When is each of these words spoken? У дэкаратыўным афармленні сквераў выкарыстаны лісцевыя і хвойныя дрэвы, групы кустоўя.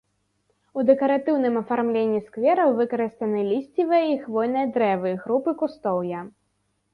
У 0.79 0.83
дэкаратыўным 0.87 1.55
афармленні 1.61 2.21
сквераў 2.29 2.69
выкарыстаны 2.79 3.39
лісцевыя 3.51 4.09
і 4.13 4.17
хвойныя 4.25 4.71
дрэвы, 4.79 5.11
групы 5.27 5.55
кустоўя. 5.61 6.19